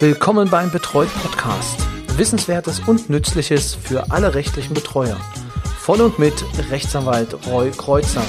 Willkommen 0.00 0.50
beim 0.50 0.72
Betreut 0.72 1.08
Podcast. 1.22 1.78
Wissenswertes 2.18 2.80
und 2.80 3.10
Nützliches 3.10 3.76
für 3.76 4.10
alle 4.10 4.34
rechtlichen 4.34 4.74
Betreuer. 4.74 5.16
Von 5.78 6.00
und 6.00 6.18
mit 6.18 6.34
Rechtsanwalt 6.68 7.46
Roy 7.46 7.70
Kreuzer. 7.70 8.24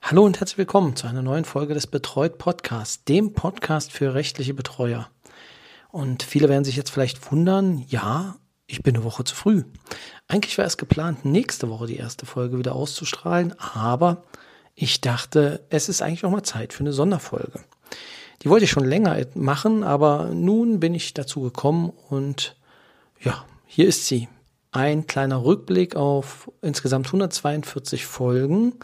Hallo 0.00 0.24
und 0.24 0.38
herzlich 0.38 0.58
willkommen 0.58 0.94
zu 0.94 1.08
einer 1.08 1.22
neuen 1.22 1.44
Folge 1.44 1.74
des 1.74 1.88
Betreut 1.88 2.38
Podcasts, 2.38 3.02
dem 3.02 3.32
Podcast 3.32 3.90
für 3.90 4.14
rechtliche 4.14 4.54
Betreuer. 4.54 5.10
Und 5.90 6.22
viele 6.22 6.48
werden 6.48 6.64
sich 6.64 6.76
jetzt 6.76 6.90
vielleicht 6.90 7.32
wundern, 7.32 7.84
ja, 7.88 8.36
ich 8.68 8.80
bin 8.84 8.94
eine 8.94 9.04
Woche 9.04 9.24
zu 9.24 9.34
früh. 9.34 9.64
Eigentlich 10.28 10.56
war 10.56 10.64
es 10.64 10.76
geplant, 10.76 11.24
nächste 11.24 11.68
Woche 11.68 11.88
die 11.88 11.96
erste 11.96 12.26
Folge 12.26 12.58
wieder 12.58 12.76
auszustrahlen, 12.76 13.58
aber 13.58 14.22
ich 14.76 15.00
dachte, 15.00 15.66
es 15.68 15.88
ist 15.88 16.00
eigentlich 16.00 16.24
auch 16.24 16.30
mal 16.30 16.44
Zeit 16.44 16.72
für 16.72 16.80
eine 16.80 16.92
Sonderfolge. 16.92 17.64
Die 18.42 18.50
wollte 18.50 18.64
ich 18.64 18.70
schon 18.70 18.84
länger 18.84 19.16
machen, 19.34 19.82
aber 19.82 20.30
nun 20.32 20.80
bin 20.80 20.94
ich 20.94 21.14
dazu 21.14 21.40
gekommen 21.40 21.92
und 22.08 22.56
ja, 23.20 23.44
hier 23.66 23.88
ist 23.88 24.06
sie. 24.06 24.28
Ein 24.72 25.06
kleiner 25.06 25.42
Rückblick 25.42 25.96
auf 25.96 26.50
insgesamt 26.60 27.06
142 27.06 28.04
Folgen, 28.04 28.74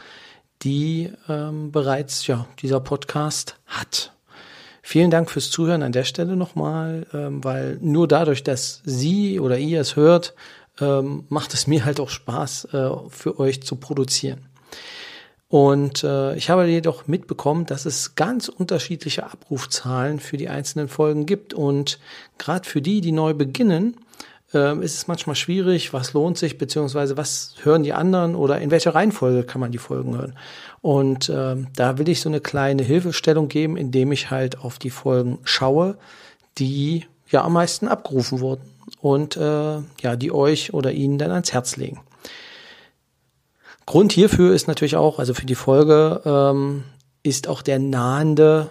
die 0.62 1.12
ähm, 1.28 1.70
bereits 1.70 2.26
ja, 2.26 2.46
dieser 2.60 2.80
Podcast 2.80 3.58
hat. 3.66 4.12
Vielen 4.82 5.10
Dank 5.10 5.30
fürs 5.30 5.50
Zuhören 5.50 5.82
an 5.82 5.92
der 5.92 6.04
Stelle 6.04 6.34
nochmal, 6.34 7.06
ähm, 7.12 7.44
weil 7.44 7.78
nur 7.80 8.08
dadurch, 8.08 8.42
dass 8.42 8.82
Sie 8.84 9.38
oder 9.38 9.58
ihr 9.58 9.80
es 9.80 9.96
hört, 9.96 10.34
ähm, 10.80 11.24
macht 11.28 11.54
es 11.54 11.66
mir 11.66 11.84
halt 11.84 12.00
auch 12.00 12.08
Spaß, 12.08 12.66
äh, 12.72 12.90
für 13.08 13.38
euch 13.38 13.62
zu 13.62 13.76
produzieren. 13.76 14.48
Und 15.52 16.02
äh, 16.02 16.34
ich 16.34 16.48
habe 16.48 16.64
jedoch 16.64 17.06
mitbekommen, 17.08 17.66
dass 17.66 17.84
es 17.84 18.14
ganz 18.14 18.48
unterschiedliche 18.48 19.30
Abrufzahlen 19.30 20.18
für 20.18 20.38
die 20.38 20.48
einzelnen 20.48 20.88
Folgen 20.88 21.26
gibt. 21.26 21.52
Und 21.52 21.98
gerade 22.38 22.66
für 22.66 22.80
die, 22.80 23.02
die 23.02 23.12
neu 23.12 23.34
beginnen, 23.34 23.98
äh, 24.54 24.74
ist 24.82 24.94
es 24.94 25.08
manchmal 25.08 25.36
schwierig, 25.36 25.92
was 25.92 26.14
lohnt 26.14 26.38
sich, 26.38 26.56
beziehungsweise 26.56 27.18
was 27.18 27.56
hören 27.64 27.82
die 27.82 27.92
anderen 27.92 28.34
oder 28.34 28.62
in 28.62 28.70
welcher 28.70 28.94
Reihenfolge 28.94 29.44
kann 29.44 29.60
man 29.60 29.72
die 29.72 29.76
Folgen 29.76 30.16
hören. 30.16 30.38
Und 30.80 31.28
äh, 31.28 31.56
da 31.76 31.98
will 31.98 32.08
ich 32.08 32.22
so 32.22 32.30
eine 32.30 32.40
kleine 32.40 32.82
Hilfestellung 32.82 33.48
geben, 33.48 33.76
indem 33.76 34.10
ich 34.10 34.30
halt 34.30 34.58
auf 34.60 34.78
die 34.78 34.88
Folgen 34.88 35.38
schaue, 35.44 35.98
die 36.56 37.04
ja 37.28 37.44
am 37.44 37.52
meisten 37.52 37.88
abgerufen 37.88 38.40
wurden 38.40 38.62
und 39.02 39.36
äh, 39.36 39.80
ja, 40.00 40.16
die 40.16 40.32
euch 40.32 40.72
oder 40.72 40.92
ihnen 40.92 41.18
dann 41.18 41.30
ans 41.30 41.52
Herz 41.52 41.76
legen. 41.76 42.00
Grund 43.86 44.12
hierfür 44.12 44.54
ist 44.54 44.68
natürlich 44.68 44.96
auch, 44.96 45.18
also 45.18 45.34
für 45.34 45.46
die 45.46 45.54
Folge, 45.54 46.20
ähm, 46.24 46.84
ist 47.22 47.48
auch 47.48 47.62
der 47.62 47.78
nahende 47.78 48.70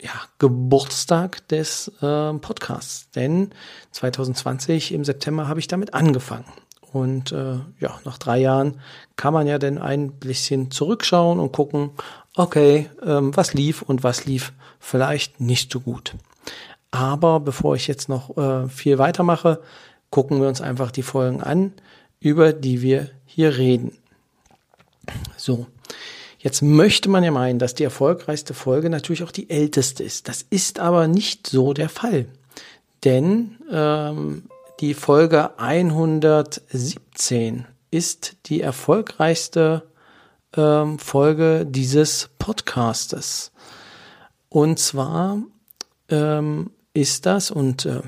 ja, 0.00 0.12
Geburtstag 0.38 1.46
des 1.48 1.88
äh, 2.00 2.32
Podcasts. 2.34 3.10
Denn 3.10 3.50
2020 3.92 4.92
im 4.92 5.04
September 5.04 5.48
habe 5.48 5.60
ich 5.60 5.68
damit 5.68 5.94
angefangen. 5.94 6.46
Und 6.92 7.32
äh, 7.32 7.58
ja, 7.80 7.98
nach 8.04 8.18
drei 8.18 8.38
Jahren 8.38 8.80
kann 9.16 9.34
man 9.34 9.46
ja 9.46 9.58
dann 9.58 9.78
ein 9.78 10.12
bisschen 10.12 10.70
zurückschauen 10.70 11.40
und 11.40 11.52
gucken, 11.52 11.90
okay, 12.36 12.88
ähm, 13.04 13.36
was 13.36 13.54
lief 13.54 13.82
und 13.82 14.02
was 14.02 14.24
lief 14.24 14.52
vielleicht 14.78 15.40
nicht 15.40 15.72
so 15.72 15.80
gut. 15.80 16.14
Aber 16.90 17.40
bevor 17.40 17.74
ich 17.74 17.86
jetzt 17.86 18.08
noch 18.08 18.36
äh, 18.36 18.68
viel 18.68 18.98
weitermache, 18.98 19.60
gucken 20.10 20.40
wir 20.40 20.48
uns 20.48 20.60
einfach 20.60 20.90
die 20.90 21.02
Folgen 21.02 21.42
an, 21.42 21.72
über 22.20 22.52
die 22.52 22.80
wir 22.80 23.10
hier 23.24 23.58
reden. 23.58 23.92
So. 25.36 25.66
Jetzt 26.38 26.62
möchte 26.62 27.08
man 27.08 27.24
ja 27.24 27.32
meinen, 27.32 27.58
dass 27.58 27.74
die 27.74 27.84
erfolgreichste 27.84 28.54
Folge 28.54 28.90
natürlich 28.90 29.24
auch 29.24 29.32
die 29.32 29.50
älteste 29.50 30.04
ist. 30.04 30.28
Das 30.28 30.46
ist 30.48 30.78
aber 30.78 31.08
nicht 31.08 31.46
so 31.46 31.72
der 31.72 31.88
Fall. 31.88 32.26
Denn 33.04 33.56
ähm, 33.70 34.44
die 34.80 34.94
Folge 34.94 35.58
117 35.58 37.66
ist 37.90 38.36
die 38.46 38.60
erfolgreichste 38.60 39.82
ähm, 40.56 40.98
Folge 40.98 41.66
dieses 41.66 42.30
Podcastes. 42.38 43.52
Und 44.48 44.78
zwar 44.78 45.42
ähm, 46.08 46.70
ist 46.94 47.26
das, 47.26 47.50
und 47.50 47.86
äh, 47.86 48.02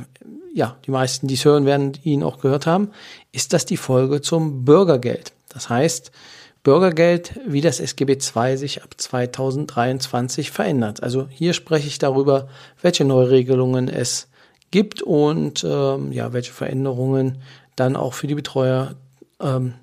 ja, 0.55 0.77
die 0.87 0.91
meisten, 0.91 1.29
die 1.29 1.35
es 1.35 1.45
hören, 1.45 1.67
werden 1.67 1.93
ihn 2.03 2.23
auch 2.23 2.41
gehört 2.41 2.67
haben, 2.67 2.91
ist 3.33 3.53
das 3.53 3.67
die 3.67 3.77
Folge 3.77 4.21
zum 4.21 4.65
Bürgergeld. 4.65 5.33
Das 5.49 5.69
heißt, 5.69 6.11
Bürgergeld, 6.69 7.41
wie 7.47 7.63
das 7.63 7.81
SGB 7.81 8.19
II 8.19 8.59
sich 8.59 8.83
ab 8.83 8.91
2023 8.95 10.51
verändert. 10.51 11.03
Also 11.03 11.27
hier 11.31 11.55
spreche 11.55 11.87
ich 11.87 11.99
darüber, 11.99 12.47
welche 12.83 13.07
Neuregelungen 13.07 13.89
es 13.89 14.29
gibt 14.71 15.01
und 15.01 15.65
ähm, 15.65 16.13
ja, 16.13 16.35
welche 16.35 16.53
Veränderungen 16.53 17.39
dann 17.75 17.97
auch 17.97 18.13
für 18.13 18.27
die 18.27 18.35
Betreuer 18.35 18.97
ähm, 19.41 19.77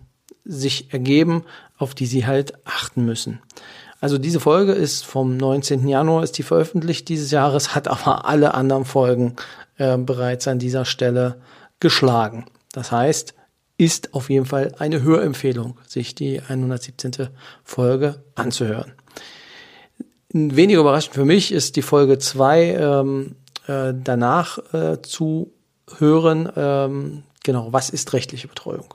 sich 0.44 0.94
ergeben, 0.94 1.44
auf 1.75 1.96
die 1.96 2.06
sie 2.06 2.28
halt 2.28 2.53
achten 2.66 3.03
müssen. 3.03 3.40
Also 4.00 4.19
diese 4.19 4.40
Folge 4.40 4.73
ist 4.73 5.07
vom 5.07 5.38
19. 5.38 5.88
Januar, 5.88 6.22
ist 6.22 6.38
die 6.38 6.44
veröffentlicht 6.44 7.09
dieses 7.09 7.31
Jahres, 7.31 7.73
hat 7.73 7.88
aber 7.88 8.25
alle 8.25 8.53
anderen 8.53 8.85
Folgen 8.85 9.38
äh, 9.79 9.97
bereits 9.97 10.47
an 10.47 10.59
dieser 10.59 10.85
Stelle 10.85 11.41
geschlagen. 11.79 12.46
Das 12.73 12.91
heißt, 12.91 13.34
ist 13.77 14.13
auf 14.13 14.29
jeden 14.29 14.45
Fall 14.45 14.73
eine 14.79 15.01
Hörempfehlung, 15.01 15.79
sich 15.87 16.15
die 16.15 16.41
117. 16.41 17.29
Folge 17.63 18.23
anzuhören. 18.35 18.93
Weniger 20.29 20.81
überraschend 20.81 21.15
für 21.15 21.25
mich 21.25 21.51
ist 21.51 21.75
die 21.75 21.81
Folge 21.81 22.17
2 22.17 22.75
ähm, 22.75 23.35
äh, 23.67 23.93
danach 23.95 24.57
äh, 24.73 25.01
zu 25.01 25.51
hören, 25.97 26.51
ähm, 26.55 27.23
genau, 27.43 27.71
was 27.71 27.89
ist 27.89 28.13
rechtliche 28.13 28.47
Betreuung. 28.47 28.93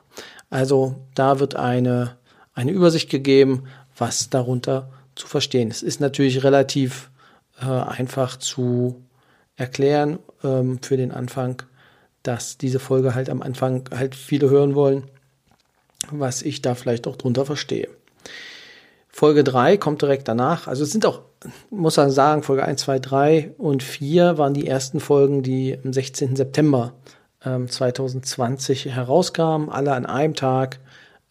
Also 0.51 0.97
da 1.15 1.41
wird 1.41 1.57
eine, 1.57 2.17
eine 2.55 2.73
Übersicht 2.73 3.09
gegeben, 3.09 3.65
was 3.97 4.31
darunter 4.31 4.91
zu 5.15 5.27
verstehen 5.27 5.71
ist. 5.71 5.83
Ist 5.83 6.01
natürlich 6.01 6.43
relativ 6.43 7.11
äh, 7.61 7.67
einfach 7.67 8.37
zu 8.37 9.05
erklären 9.57 10.19
ähm, 10.43 10.79
für 10.83 10.97
den 10.97 11.13
Anfang 11.13 11.63
dass 12.23 12.59
diese 12.59 12.79
Folge 12.79 13.15
halt 13.15 13.31
am 13.31 13.43
Anfang 13.43 13.85
halt 13.95 14.15
viele 14.15 14.51
hören 14.51 14.75
wollen, 14.75 15.05
was 16.11 16.43
ich 16.43 16.63
da 16.63 16.75
vielleicht 16.75 17.07
auch 17.07 17.17
drunter 17.17 17.47
verstehe. 17.47 17.89
Folge 19.09 19.45
3 19.45 19.77
kommt 19.77 20.03
direkt 20.03 20.29
danach. 20.29 20.67
Also 20.67 20.85
es 20.85 20.93
sind 20.93 21.05
auch, 21.05 21.23
muss 21.71 21.97
man 21.97 22.11
sagen, 22.11 22.43
Folge 22.43 22.65
1, 22.65 22.81
2, 22.83 22.99
3 23.01 23.55
und 23.59 23.83
4 23.83 24.39
waren 24.39 24.55
die 24.55 24.67
ersten 24.67 25.01
Folgen, 25.01 25.43
die 25.43 25.79
am 25.83 25.93
16. 25.93 26.37
September 26.37 26.95
ähm, 27.45 27.69
2020 27.69 28.87
herauskamen, 28.87 29.69
alle 29.69 29.93
an 29.93 30.07
einem 30.07 30.35
Tag 30.35 30.79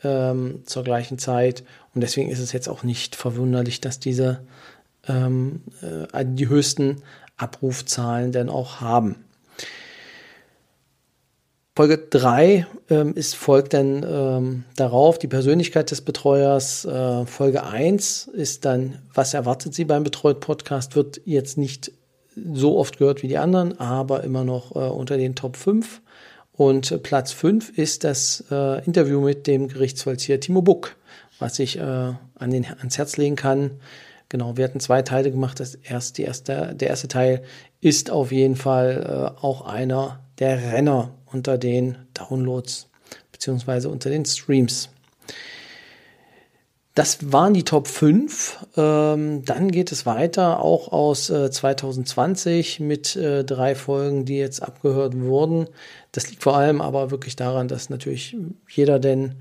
ähm, 0.03 0.63
zur 0.65 0.83
gleichen 0.83 1.17
Zeit. 1.19 1.63
Und 1.95 2.01
deswegen 2.01 2.29
ist 2.29 2.39
es 2.39 2.51
jetzt 2.51 2.67
auch 2.67 2.83
nicht 2.83 3.15
verwunderlich, 3.15 3.81
dass 3.81 3.99
diese 3.99 4.41
ähm, 5.07 5.61
äh, 5.81 6.25
die 6.25 6.49
höchsten 6.49 7.01
Abrufzahlen 7.37 8.31
dann 8.31 8.49
auch 8.49 8.81
haben. 8.81 9.15
Folge 11.75 11.97
3 11.97 12.67
ähm, 12.89 13.13
ist, 13.13 13.35
folgt 13.35 13.73
dann 13.73 14.05
ähm, 14.05 14.63
darauf 14.75 15.17
die 15.17 15.27
Persönlichkeit 15.27 15.91
des 15.91 16.01
Betreuers. 16.01 16.83
Äh, 16.83 17.25
Folge 17.25 17.63
1 17.63 18.27
ist 18.33 18.65
dann, 18.65 18.99
was 19.13 19.33
erwartet 19.33 19.73
Sie 19.73 19.85
beim 19.85 20.03
Betreut-Podcast, 20.03 20.95
wird 20.95 21.21
jetzt 21.23 21.57
nicht 21.57 21.93
so 22.35 22.77
oft 22.77 22.97
gehört 22.97 23.23
wie 23.23 23.27
die 23.27 23.37
anderen, 23.37 23.79
aber 23.79 24.23
immer 24.23 24.43
noch 24.43 24.75
äh, 24.75 24.79
unter 24.79 25.17
den 25.17 25.35
Top 25.35 25.55
5. 25.55 26.01
Und 26.51 26.91
äh, 26.91 26.97
Platz 26.97 27.31
5 27.31 27.77
ist 27.77 28.03
das 28.03 28.43
äh, 28.51 28.83
Interview 28.85 29.21
mit 29.21 29.47
dem 29.47 29.69
Gerichtsvollzieher 29.69 30.41
Timo 30.41 30.61
Buck, 30.61 30.97
was 31.39 31.59
ich 31.59 31.77
äh, 31.77 31.81
an 31.81 32.51
den, 32.51 32.65
ans 32.65 32.97
Herz 32.97 33.15
legen 33.15 33.37
kann. 33.37 33.71
Genau, 34.27 34.57
wir 34.57 34.65
hatten 34.65 34.79
zwei 34.81 35.01
Teile 35.01 35.31
gemacht. 35.31 35.59
Das 35.59 35.75
erste, 35.75 36.21
die 36.21 36.27
erste, 36.27 36.75
der 36.75 36.89
erste 36.89 37.07
Teil 37.07 37.43
ist 37.79 38.11
auf 38.11 38.31
jeden 38.31 38.57
Fall 38.57 39.33
äh, 39.37 39.41
auch 39.41 39.61
einer 39.61 40.19
der 40.39 40.71
Renner 40.73 41.11
unter 41.31 41.57
den 41.57 41.97
Downloads 42.13 42.87
beziehungsweise 43.31 43.89
unter 43.89 44.09
den 44.09 44.25
Streams. 44.25 44.89
Das 46.95 47.31
waren 47.31 47.53
die 47.53 47.63
Top 47.63 47.87
5. 47.87 48.65
Ähm, 48.75 49.45
dann 49.45 49.71
geht 49.71 49.93
es 49.93 50.05
weiter, 50.05 50.59
auch 50.59 50.91
aus 50.91 51.29
äh, 51.29 51.49
2020 51.49 52.81
mit 52.81 53.15
äh, 53.15 53.45
drei 53.45 53.75
Folgen, 53.75 54.25
die 54.25 54.37
jetzt 54.37 54.61
abgehört 54.61 55.17
wurden. 55.17 55.67
Das 56.11 56.29
liegt 56.29 56.43
vor 56.43 56.57
allem 56.57 56.81
aber 56.81 57.09
wirklich 57.09 57.37
daran, 57.37 57.69
dass 57.69 57.89
natürlich 57.89 58.35
jeder 58.67 58.99
denn 58.99 59.35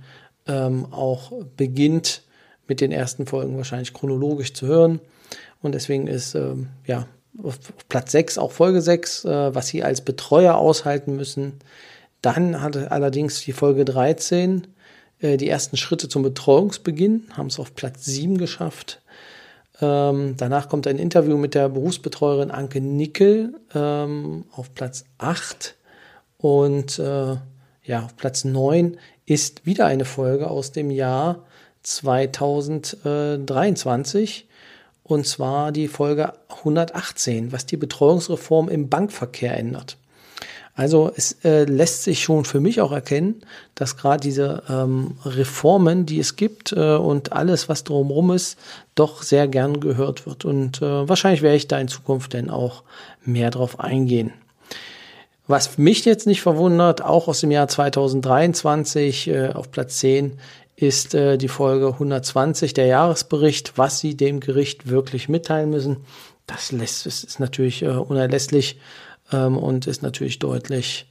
ähm, 0.46 0.92
auch 0.92 1.32
beginnt, 1.56 2.22
mit 2.68 2.80
den 2.80 2.92
ersten 2.92 3.26
Folgen 3.26 3.56
wahrscheinlich 3.56 3.92
chronologisch 3.92 4.54
zu 4.54 4.66
hören. 4.66 5.00
Und 5.60 5.74
deswegen 5.74 6.06
ist 6.06 6.36
ähm, 6.36 6.68
ja 6.86 7.08
auf 7.42 7.58
Platz 7.88 8.12
6 8.12 8.38
auch 8.38 8.52
Folge 8.52 8.80
6, 8.80 9.24
äh, 9.24 9.54
was 9.54 9.68
sie 9.68 9.82
als 9.82 10.00
Betreuer 10.00 10.56
aushalten 10.56 11.16
müssen. 11.16 11.54
Dann 12.22 12.60
hatte 12.60 12.90
allerdings 12.90 13.42
die 13.42 13.52
Folge 13.52 13.84
13 13.84 14.66
äh, 15.20 15.36
die 15.36 15.48
ersten 15.48 15.76
Schritte 15.76 16.08
zum 16.08 16.22
Betreuungsbeginn, 16.22 17.24
haben 17.36 17.48
es 17.48 17.58
auf 17.58 17.74
Platz 17.74 18.04
7 18.04 18.38
geschafft. 18.38 19.02
Ähm, 19.80 20.34
danach 20.36 20.68
kommt 20.68 20.88
ein 20.88 20.98
Interview 20.98 21.36
mit 21.36 21.54
der 21.54 21.68
Berufsbetreuerin 21.68 22.50
Anke 22.50 22.80
Nickel 22.80 23.54
ähm, 23.74 24.44
auf 24.52 24.74
Platz 24.74 25.04
8. 25.18 25.76
Und 26.36 26.98
äh, 26.98 27.36
ja, 27.84 28.04
auf 28.04 28.16
Platz 28.16 28.42
9 28.44 28.96
ist 29.26 29.64
wieder 29.66 29.86
eine 29.86 30.04
Folge 30.04 30.50
aus 30.50 30.72
dem 30.72 30.90
Jahr 30.90 31.44
2023. 31.82 34.47
Und 35.08 35.26
zwar 35.26 35.72
die 35.72 35.88
Folge 35.88 36.34
118, 36.50 37.50
was 37.50 37.64
die 37.64 37.78
Betreuungsreform 37.78 38.68
im 38.68 38.90
Bankverkehr 38.90 39.56
ändert. 39.56 39.96
Also 40.74 41.10
es 41.16 41.32
äh, 41.44 41.64
lässt 41.64 42.04
sich 42.04 42.22
schon 42.22 42.44
für 42.44 42.60
mich 42.60 42.80
auch 42.80 42.92
erkennen, 42.92 43.40
dass 43.74 43.96
gerade 43.96 44.20
diese 44.20 44.62
ähm, 44.68 45.16
Reformen, 45.24 46.06
die 46.06 46.20
es 46.20 46.36
gibt 46.36 46.72
äh, 46.72 46.94
und 46.94 47.32
alles, 47.32 47.68
was 47.68 47.82
drumherum 47.82 48.30
ist, 48.30 48.58
doch 48.94 49.22
sehr 49.22 49.48
gern 49.48 49.80
gehört 49.80 50.26
wird. 50.26 50.44
Und 50.44 50.80
äh, 50.80 51.08
wahrscheinlich 51.08 51.42
werde 51.42 51.56
ich 51.56 51.66
da 51.66 51.80
in 51.80 51.88
Zukunft 51.88 52.34
dann 52.34 52.50
auch 52.50 52.84
mehr 53.24 53.50
drauf 53.50 53.80
eingehen. 53.80 54.32
Was 55.48 55.78
mich 55.78 56.04
jetzt 56.04 56.26
nicht 56.26 56.42
verwundert, 56.42 57.02
auch 57.02 57.26
aus 57.26 57.40
dem 57.40 57.50
Jahr 57.50 57.66
2023 57.66 59.28
äh, 59.28 59.48
auf 59.48 59.72
Platz 59.72 59.98
10, 59.98 60.38
ist 60.80 61.14
äh, 61.14 61.38
die 61.38 61.48
Folge 61.48 61.88
120, 61.88 62.72
der 62.72 62.86
Jahresbericht, 62.86 63.76
was 63.76 63.98
Sie 63.98 64.16
dem 64.16 64.38
Gericht 64.38 64.88
wirklich 64.88 65.28
mitteilen 65.28 65.70
müssen. 65.70 66.04
Das 66.46 66.70
lässt, 66.70 67.04
es 67.06 67.24
ist 67.24 67.40
natürlich 67.40 67.82
äh, 67.82 67.88
unerlässlich 67.88 68.78
ähm, 69.32 69.56
und 69.56 69.88
ist 69.88 70.02
natürlich 70.02 70.38
deutlich 70.38 71.10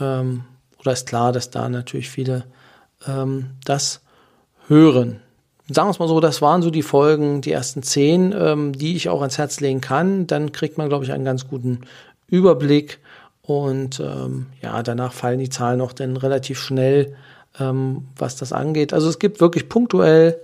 ähm, 0.00 0.44
oder 0.78 0.92
ist 0.92 1.08
klar, 1.08 1.32
dass 1.32 1.48
da 1.50 1.68
natürlich 1.70 2.10
viele 2.10 2.44
ähm, 3.06 3.52
das 3.64 4.02
hören. 4.68 5.20
Sagen 5.68 5.88
wir 5.88 5.92
es 5.92 5.98
mal 5.98 6.08
so, 6.08 6.20
das 6.20 6.42
waren 6.42 6.60
so 6.60 6.70
die 6.70 6.82
Folgen, 6.82 7.40
die 7.40 7.52
ersten 7.52 7.82
zehn, 7.82 8.34
ähm, 8.38 8.72
die 8.72 8.96
ich 8.96 9.08
auch 9.08 9.20
ans 9.20 9.38
Herz 9.38 9.60
legen 9.60 9.80
kann. 9.80 10.26
Dann 10.26 10.52
kriegt 10.52 10.76
man, 10.76 10.90
glaube 10.90 11.04
ich, 11.04 11.12
einen 11.12 11.24
ganz 11.24 11.48
guten 11.48 11.80
Überblick. 12.28 13.00
Und 13.40 13.98
ähm, 13.98 14.46
ja, 14.60 14.82
danach 14.82 15.12
fallen 15.12 15.38
die 15.38 15.48
Zahlen 15.48 15.80
auch 15.80 15.92
dann 15.92 16.16
relativ 16.16 16.60
schnell, 16.60 17.16
ähm, 17.58 18.08
was 18.16 18.36
das 18.36 18.52
angeht. 18.52 18.92
Also 18.92 19.08
es 19.08 19.18
gibt 19.18 19.40
wirklich 19.40 19.68
punktuell 19.68 20.40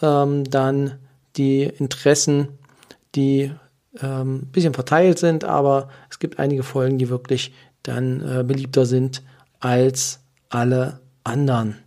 ähm, 0.00 0.44
dann 0.44 0.98
die 1.36 1.62
Interessen, 1.62 2.48
die 3.14 3.52
ähm, 4.00 4.46
bisschen 4.52 4.74
verteilt 4.74 5.18
sind, 5.18 5.44
aber 5.44 5.88
es 6.10 6.18
gibt 6.18 6.38
einige 6.38 6.62
Folgen, 6.62 6.98
die 6.98 7.08
wirklich 7.08 7.52
dann 7.82 8.20
äh, 8.20 8.44
beliebter 8.44 8.86
sind 8.86 9.22
als 9.60 10.20
alle 10.48 11.00
anderen. 11.24 11.78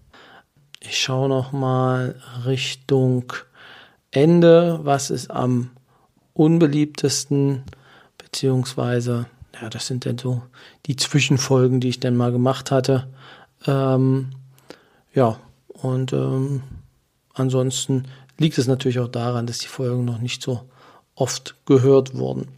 Ich 0.80 1.00
schaue 1.00 1.30
noch 1.30 1.51
mal 1.51 2.16
Richtung 2.45 3.33
Ende, 4.12 4.80
was 4.83 5.10
ist 5.10 5.31
am 5.31 5.71
unbeliebtesten, 6.33 7.63
beziehungsweise, 8.18 9.25
ja, 9.60 9.69
das 9.69 9.88
sind 9.88 10.06
dann 10.06 10.18
so 10.18 10.44
die 10.86 10.95
Zwischenfolgen, 10.95 11.80
die 11.80 11.89
ich 11.89 12.00
dann 12.00 12.16
mal 12.16 12.31
gemacht 12.31 12.71
hatte. 12.71 13.07
Ähm, 13.66 14.30
ja, 15.15 15.39
und 15.81 16.13
ähm, 16.13 16.62
ansonsten 17.33 18.03
liegt 18.38 18.59
es 18.59 18.67
natürlich 18.67 19.00
auch 19.00 19.07
daran, 19.07 19.47
dass 19.47 19.59
die 19.59 19.67
Folgen 19.67 20.03
noch 20.06 20.19
nicht 20.19 20.44
so 20.44 20.62
oft 21.15 21.56
gehört 21.65 22.15
wurden. 22.15 22.50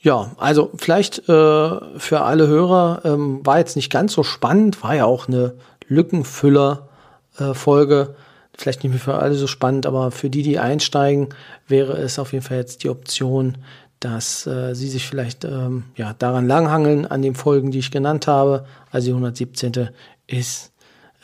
Ja, 0.00 0.32
also 0.36 0.70
vielleicht 0.76 1.28
äh, 1.30 1.98
für 1.98 2.20
alle 2.20 2.46
Hörer 2.46 3.00
ähm, 3.04 3.46
war 3.46 3.58
jetzt 3.58 3.76
nicht 3.76 3.90
ganz 3.90 4.12
so 4.12 4.22
spannend, 4.22 4.82
war 4.82 4.94
ja 4.94 5.06
auch 5.06 5.28
eine 5.28 5.54
Lückenfüller-Folge. 5.88 8.08
Äh, 8.10 8.14
vielleicht 8.56 8.84
nicht 8.84 8.92
mehr 8.92 9.00
für 9.00 9.14
alle 9.14 9.34
so 9.34 9.46
spannend, 9.46 9.86
aber 9.86 10.10
für 10.10 10.28
die, 10.30 10.42
die 10.42 10.58
einsteigen, 10.58 11.28
wäre 11.66 11.94
es 11.94 12.18
auf 12.18 12.32
jeden 12.32 12.44
Fall 12.44 12.58
jetzt 12.58 12.84
die 12.84 12.90
Option, 12.90 13.56
dass 14.00 14.46
äh, 14.46 14.74
sie 14.74 14.88
sich 14.88 15.06
vielleicht 15.06 15.44
ähm, 15.44 15.84
ja, 15.96 16.12
daran 16.14 16.46
langhangeln, 16.46 17.06
an 17.06 17.22
den 17.22 17.34
Folgen, 17.34 17.70
die 17.70 17.78
ich 17.78 17.90
genannt 17.90 18.26
habe. 18.26 18.66
Also 18.90 19.06
die 19.06 19.12
117. 19.12 19.90
ist, 20.26 20.72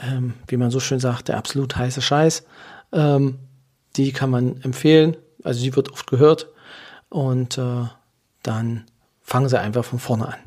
ähm, 0.00 0.34
wie 0.48 0.56
man 0.56 0.70
so 0.70 0.80
schön 0.80 1.00
sagt, 1.00 1.28
der 1.28 1.36
absolut 1.36 1.76
heiße 1.76 2.00
Scheiß. 2.00 2.44
Ähm, 2.92 3.38
die 3.96 4.12
kann 4.12 4.30
man 4.30 4.60
empfehlen. 4.62 5.16
Also 5.42 5.60
sie 5.60 5.74
wird 5.76 5.92
oft 5.92 6.06
gehört 6.06 6.48
und 7.08 7.58
äh, 7.58 7.84
dann 8.42 8.84
fangen 9.22 9.48
sie 9.48 9.60
einfach 9.60 9.84
von 9.84 9.98
vorne 9.98 10.28
an. 10.28 10.38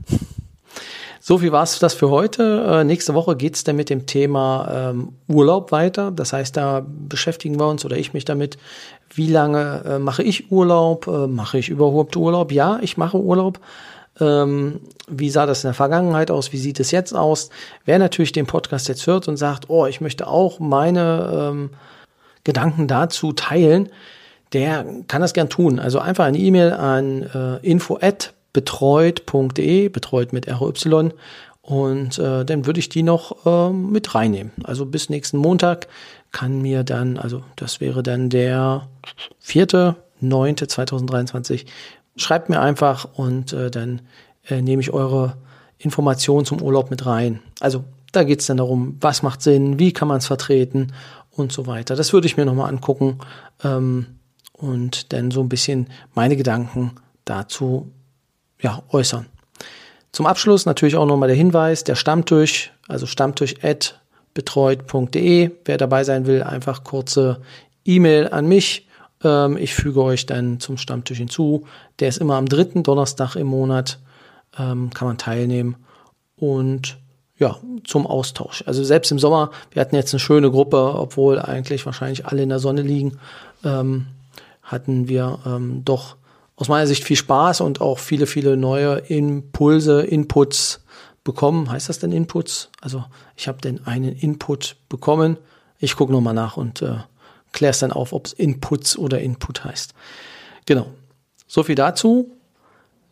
So 1.25 1.37
viel 1.37 1.53
war 1.53 1.63
es 1.63 1.79
das 1.79 1.93
für 1.93 2.09
heute. 2.09 2.65
Äh, 2.67 2.83
nächste 2.83 3.13
Woche 3.13 3.37
geht 3.37 3.55
es 3.55 3.63
dann 3.63 3.77
mit 3.77 3.89
dem 3.89 4.05
Thema 4.05 4.89
ähm, 4.91 5.13
Urlaub 5.29 5.71
weiter. 5.71 6.11
Das 6.11 6.33
heißt, 6.33 6.57
da 6.57 6.85
beschäftigen 6.85 7.57
wir 7.57 7.69
uns 7.69 7.85
oder 7.85 7.95
ich 7.95 8.11
mich 8.11 8.25
damit, 8.25 8.57
wie 9.15 9.31
lange 9.31 9.83
äh, 9.85 9.99
mache 9.99 10.21
ich 10.21 10.51
Urlaub? 10.51 11.07
Äh, 11.07 11.27
mache 11.27 11.59
ich 11.59 11.69
überhaupt 11.69 12.17
Urlaub? 12.17 12.51
Ja, 12.51 12.79
ich 12.81 12.97
mache 12.97 13.17
Urlaub. 13.17 13.61
Ähm, 14.19 14.81
wie 15.07 15.29
sah 15.29 15.45
das 15.45 15.63
in 15.63 15.69
der 15.69 15.75
Vergangenheit 15.75 16.29
aus? 16.29 16.51
Wie 16.51 16.57
sieht 16.57 16.81
es 16.81 16.91
jetzt 16.91 17.15
aus? 17.15 17.51
Wer 17.85 17.99
natürlich 17.99 18.33
den 18.33 18.45
Podcast 18.45 18.89
jetzt 18.89 19.07
hört 19.07 19.29
und 19.29 19.37
sagt, 19.37 19.69
oh, 19.69 19.85
ich 19.85 20.01
möchte 20.01 20.27
auch 20.27 20.59
meine 20.59 21.51
ähm, 21.53 21.69
Gedanken 22.43 22.89
dazu 22.89 23.31
teilen, 23.31 23.87
der 24.51 24.85
kann 25.07 25.21
das 25.21 25.31
gern 25.31 25.47
tun. 25.47 25.79
Also 25.79 25.99
einfach 25.99 26.25
eine 26.25 26.37
E-Mail 26.37 26.73
an 26.73 27.21
äh, 27.23 27.65
info 27.65 27.97
at 28.01 28.33
betreut.de, 28.53 29.89
betreut 29.89 30.33
mit 30.33 30.47
RY 30.47 31.11
und 31.61 32.17
äh, 32.19 32.45
dann 32.45 32.65
würde 32.65 32.79
ich 32.79 32.88
die 32.89 33.03
noch 33.03 33.45
äh, 33.45 33.69
mit 33.71 34.15
reinnehmen. 34.15 34.51
Also 34.63 34.85
bis 34.85 35.09
nächsten 35.09 35.38
Montag 35.38 35.88
kann 36.31 36.61
mir 36.61 36.83
dann, 36.83 37.17
also 37.17 37.44
das 37.55 37.79
wäre 37.79 38.03
dann 38.03 38.29
der 38.29 38.89
4.9.2023, 39.45 41.65
schreibt 42.15 42.50
mir 42.50 42.59
einfach 42.59 43.07
und 43.13 43.53
äh, 43.53 43.71
dann 43.71 44.01
äh, 44.47 44.61
nehme 44.61 44.81
ich 44.81 44.91
eure 44.91 45.38
Informationen 45.77 46.45
zum 46.45 46.61
Urlaub 46.61 46.91
mit 46.91 47.06
rein. 47.06 47.39
Also 47.59 47.83
da 48.11 48.23
geht 48.23 48.41
es 48.41 48.47
dann 48.47 48.57
darum, 48.57 48.97
was 48.99 49.23
macht 49.23 49.41
Sinn, 49.41 49.79
wie 49.79 49.94
kann 49.94 50.07
man 50.07 50.17
es 50.17 50.27
vertreten 50.27 50.94
und 51.31 51.51
so 51.51 51.65
weiter. 51.65 51.95
Das 51.95 52.13
würde 52.13 52.27
ich 52.27 52.38
mir 52.38 52.45
nochmal 52.45 52.69
angucken. 52.69 53.17
Ähm, 53.63 54.19
und 54.51 55.11
dann 55.11 55.31
so 55.31 55.41
ein 55.41 55.49
bisschen 55.49 55.88
meine 56.13 56.38
Gedanken 56.38 56.91
dazu 57.25 57.91
ja, 58.63 58.81
äußern. 58.89 59.27
Zum 60.12 60.25
Abschluss 60.25 60.65
natürlich 60.65 60.95
auch 60.95 61.06
nochmal 61.06 61.27
der 61.27 61.38
Hinweis, 61.38 61.83
der 61.83 61.94
Stammtisch, 61.95 62.71
also 62.88 63.06
stammtisch.betreut.de. 63.06 65.51
Wer 65.65 65.77
dabei 65.77 66.04
sein 66.04 66.25
will, 66.25 66.42
einfach 66.42 66.83
kurze 66.83 67.42
E-Mail 67.86 68.30
an 68.30 68.48
mich. 68.48 68.88
Ähm, 69.24 69.57
ich 69.57 69.75
füge 69.75 70.01
euch 70.01 70.25
dann 70.25 70.60
zum 70.60 70.77
Stammtisch 70.77 71.19
hinzu. 71.19 71.68
Der 71.99 72.09
ist 72.09 72.18
immer 72.18 72.35
am 72.35 72.47
dritten 72.47 72.81
Donnerstag 72.83 73.35
im 73.35 73.47
Monat, 73.47 73.99
ähm, 74.57 74.90
kann 74.92 75.07
man 75.07 75.18
teilnehmen. 75.18 75.76
Und 76.37 76.97
ja, 77.37 77.57
zum 77.83 78.07
Austausch. 78.07 78.64
Also 78.68 78.83
selbst 78.83 79.11
im 79.11 79.19
Sommer, 79.19 79.52
wir 79.71 79.81
hatten 79.81 79.95
jetzt 79.95 80.14
eine 80.14 80.19
schöne 80.19 80.52
Gruppe, 80.52 80.94
obwohl 80.95 81.40
eigentlich 81.40 81.85
wahrscheinlich 81.85 82.28
alle 82.28 82.44
in 82.44 82.49
der 82.49 82.59
Sonne 82.59 82.83
liegen. 82.83 83.18
Ähm, 83.64 84.06
hatten 84.61 85.07
wir 85.09 85.40
ähm, 85.45 85.83
doch 85.83 86.16
aus 86.56 86.68
meiner 86.68 86.88
Sicht 86.88 87.04
viel 87.04 87.18
Spaß 87.18 87.62
und 87.62 87.81
auch 87.81 88.00
viele, 88.00 88.28
viele 88.28 88.57
neue 88.57 88.98
Impulse, 88.98 90.02
Inputs 90.02 90.83
bekommen. 91.24 91.72
Heißt 91.72 91.90
das 91.90 92.00
denn 92.00 92.12
Inputs? 92.12 92.69
Also 92.81 93.06
ich 93.36 93.48
habe 93.48 93.62
denn 93.62 93.86
einen 93.86 94.16
Input 94.16 94.76
bekommen. 94.90 95.38
Ich 95.80 95.95
gucke 95.95 96.12
nochmal 96.12 96.33
nach 96.33 96.57
und 96.57 96.81
äh, 96.81 96.98
kläre 97.52 97.72
es 97.72 97.80
dann 97.80 97.92
auf, 97.92 98.14
ob 98.14 98.28
es 98.28 98.33
Inputs 98.33 98.98
oder 98.98 99.19
Input 99.22 99.64
heißt. 99.64 99.94
Genau. 100.66 100.88
So 101.48 101.64
viel 101.64 101.76
dazu. 101.76 102.31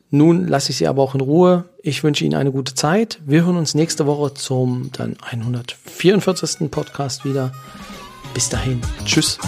Nun 0.10 0.48
lasse 0.48 0.72
ich 0.72 0.78
Sie 0.78 0.88
aber 0.88 1.02
auch 1.02 1.16
in 1.16 1.22
Ruhe. 1.22 1.70
Ich 1.82 2.04
wünsche 2.04 2.26
Ihnen 2.26 2.36
eine 2.36 2.52
gute 2.52 2.76
Zeit. 2.76 3.20
Wir 3.26 3.46
hören 3.46 3.56
uns 3.56 3.76
nächste 3.76 4.06
Woche 4.06 4.34
zum 4.34 4.92
dann 4.92 5.16
144. 5.22 6.70
Podcast 6.70 7.24
wieder. 7.24 7.54
Bis 8.34 8.50
dahin. 8.50 8.82
Tschüss. 9.06 9.40